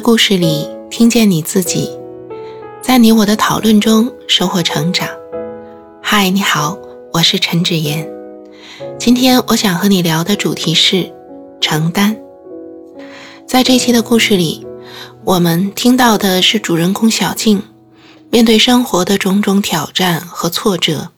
[0.00, 1.90] 故事里听见你自己，
[2.80, 5.06] 在你我的讨论中收获成长。
[6.02, 6.76] 嗨，你好，
[7.12, 8.08] 我是陈芷妍。
[8.98, 11.12] 今天我想和你聊的主题是
[11.60, 12.16] 承担。
[13.46, 14.66] 在这期的故事里，
[15.24, 17.62] 我们听到的是主人公小静
[18.30, 21.10] 面对生活的种种挑战和挫折，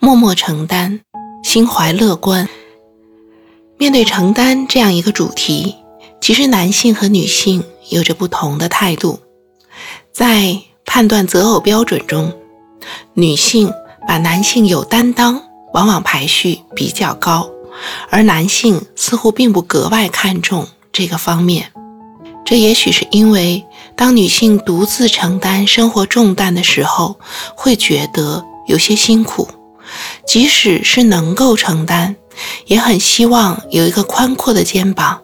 [0.00, 1.00] 默默承担，
[1.44, 2.48] 心怀乐观。
[3.78, 5.76] 面对承担这样一个主题，
[6.20, 9.20] 其实男性和女性有着不同的态度。
[10.12, 12.32] 在判断择偶标准中，
[13.14, 13.72] 女性
[14.06, 15.42] 把男性有担当
[15.72, 17.48] 往往排序比较高，
[18.10, 21.72] 而男性似乎并不格外看重这个方面。
[22.44, 23.64] 这也许是因为，
[23.94, 27.20] 当女性独自承担生活重担的时候，
[27.54, 29.46] 会觉得有些辛苦，
[30.26, 32.16] 即使是能够承担。
[32.66, 35.20] 也很希望有一个宽阔的肩膀，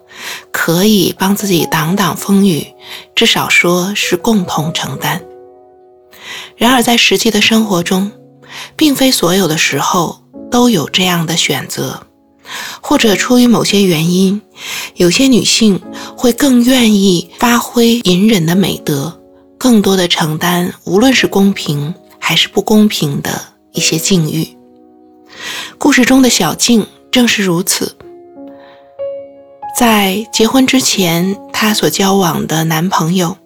[0.51, 2.67] 可以帮自己挡挡风雨，
[3.15, 5.23] 至少说是共同承担。
[6.57, 8.11] 然而，在实际的生活中，
[8.77, 12.07] 并非所有的时候都有这样的选择，
[12.81, 14.41] 或者出于某些原因，
[14.95, 15.81] 有些女性
[16.17, 19.21] 会更愿意发挥隐忍的美德，
[19.59, 23.43] 更多的承担无论是公平还是不公平的
[23.73, 24.57] 一些境遇。
[25.79, 26.87] 故事中的小静。
[27.15, 27.97] 正是如此，
[29.77, 33.37] 在结婚之前，她所交往的男朋友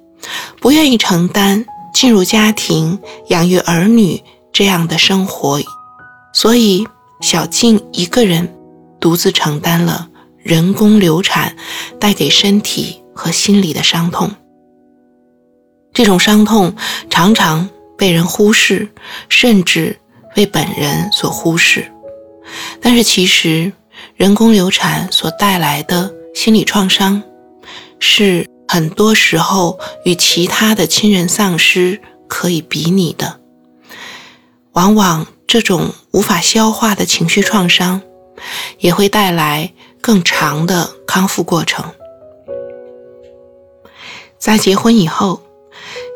[0.61, 2.99] 不愿意承担进入家庭、
[3.29, 5.59] 养育儿女这样的生活，
[6.35, 6.87] 所以
[7.23, 8.55] 小静一个人
[9.01, 11.57] 独自承担了人工流产
[11.99, 14.31] 带给身体和心理的伤痛。
[15.95, 16.75] 这种伤痛
[17.09, 18.87] 常常被人忽视，
[19.31, 19.99] 甚至
[20.35, 21.91] 被本人所忽视。
[22.83, 23.73] 但是，其实
[24.15, 27.21] 人工流产所带来的心理创伤，
[27.99, 33.41] 是很多时候与其他的亲人丧失可以比拟的。
[34.71, 38.01] 往往这种无法消化的情绪创伤，
[38.79, 41.85] 也会带来更长的康复过程。
[44.39, 45.43] 在结婚以后，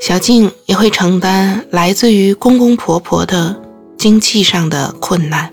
[0.01, 3.61] 小静也会承担来自于公公婆婆的
[3.99, 5.53] 经济上的困难。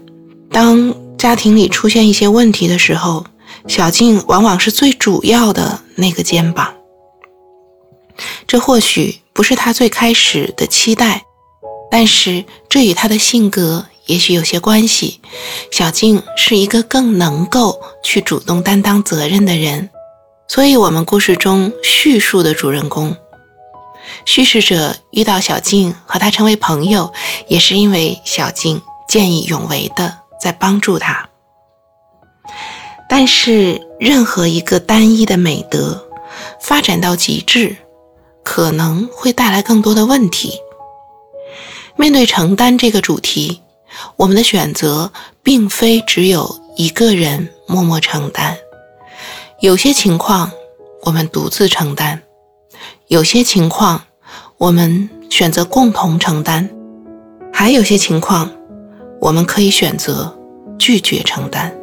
[0.52, 3.26] 当家庭里出现一些问题的时候，
[3.68, 6.74] 小静往往是最主要的那个肩膀。
[8.48, 11.24] 这或许不是她最开始的期待，
[11.90, 15.22] 但是这与她的性格也许有些关系。
[15.72, 19.90] 小静是一个更能够去主动担当责任的人，
[20.48, 23.16] 所以我们故事中叙述的主人公，
[24.26, 27.14] 叙事者遇到小静和她成为朋友，
[27.48, 30.18] 也是因为小静见义勇为的。
[30.42, 31.29] 在帮助他，
[33.10, 36.08] 但是任何一个单一的美德
[36.62, 37.76] 发展到极致，
[38.44, 40.54] 可能会带来更多的问题。
[41.98, 43.62] 面对承担这个主题，
[44.16, 45.12] 我们的选择
[45.44, 48.56] 并非只有一个人默默承担，
[49.60, 50.52] 有些情况
[51.02, 52.22] 我们独自承担，
[53.08, 54.04] 有些情况
[54.58, 56.70] 我们选择共同承担，
[57.52, 58.50] 还有些情况。
[59.22, 60.34] 我们可以选择
[60.78, 61.78] 拒绝承担。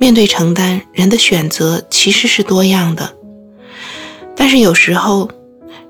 [0.00, 3.14] 面对承担，人的选择其实是多样的，
[4.34, 5.28] 但是有时候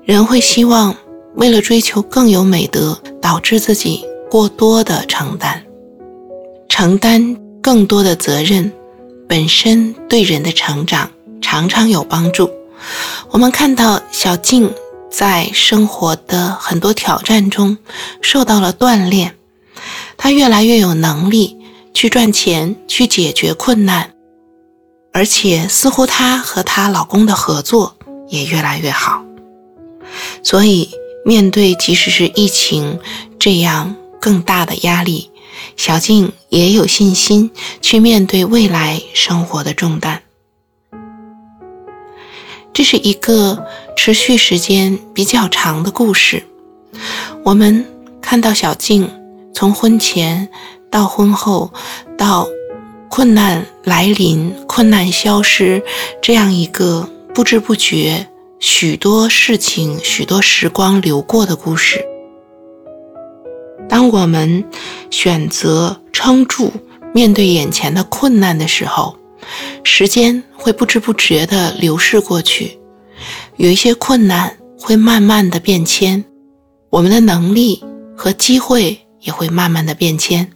[0.03, 0.93] 人会希望
[1.35, 5.63] 为了追求更有美德，导致自己过多的承担。
[6.67, 8.69] 承担更多的责任，
[9.29, 11.09] 本身对人的成长
[11.41, 12.51] 常常有帮助。
[13.29, 14.69] 我们看到小静
[15.09, 17.77] 在生活的很多挑战中
[18.21, 19.37] 受到了锻炼。
[20.17, 21.57] 她越来越有能力
[21.93, 24.11] 去赚钱，去解决困难，
[25.13, 27.95] 而且似乎她和她老公的合作
[28.27, 29.23] 也越来越好。
[30.43, 30.89] 所以，
[31.25, 32.99] 面对即使是疫情
[33.37, 35.29] 这样更大的压力，
[35.77, 37.51] 小静也有信心
[37.81, 40.21] 去面对未来生活的重担。
[42.73, 43.65] 这是一个
[43.97, 46.43] 持续时间比较长的故事，
[47.43, 47.85] 我们
[48.21, 49.09] 看到小静。
[49.53, 50.47] 从婚前
[50.91, 51.71] 到婚后，
[52.17, 52.45] 到
[53.09, 55.81] 困难来临、困难消失，
[56.21, 58.27] 这样一个不知不觉
[58.59, 62.03] 许多事情、许多时光流过的故事。
[63.87, 64.63] 当我们
[65.09, 66.71] 选择撑住，
[67.13, 69.15] 面对眼前的困难的时候，
[69.83, 72.77] 时间会不知不觉地流逝过去，
[73.55, 76.23] 有一些困难会慢慢的变迁，
[76.89, 77.81] 我们的能力
[78.17, 78.99] 和机会。
[79.21, 80.51] 也会慢慢的变迁，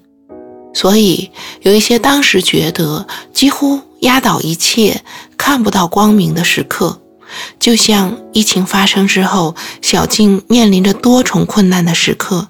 [0.76, 1.32] 所以
[1.62, 5.02] 有一些当时觉得几乎压倒一切、
[5.38, 7.02] 看不到光明的时刻，
[7.58, 12.50] 就像疫情发生之后，小静面临着多重困难的时刻，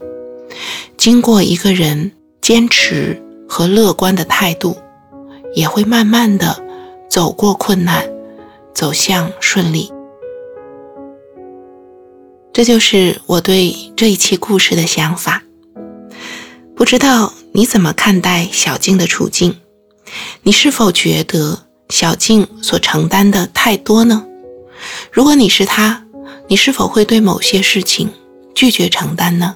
[0.98, 2.12] 经过一个人
[2.42, 4.76] 坚持和乐观的态度，
[5.54, 6.64] 也会慢慢的
[7.08, 8.10] 走过困难，
[8.74, 9.92] 走向顺利。
[12.52, 15.44] 这就是我对这一期故事的想法。
[16.76, 19.56] 不知道你怎么看待小静的处境？
[20.44, 21.58] 你是否觉得
[21.88, 24.26] 小静所承担的太多呢？
[25.10, 26.04] 如果你是她，
[26.50, 28.12] 你是否会对某些事情
[28.54, 29.56] 拒绝承担呢？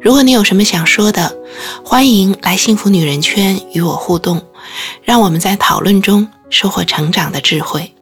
[0.00, 1.36] 如果你有什么想说的，
[1.84, 4.40] 欢迎来幸福女人圈与我互动，
[5.02, 7.92] 让我们在讨论中收获成长的智慧。